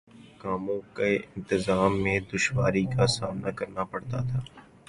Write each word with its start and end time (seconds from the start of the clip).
کاموں 0.37 0.79
کے 0.95 1.09
انتظام 1.15 2.01
میں 2.03 2.19
دشواری 2.33 2.83
کا 2.95 3.07
سامنا 3.09 3.51
کرنا 3.51 3.83
پڑتا 3.83 4.23
تھا 4.29 4.39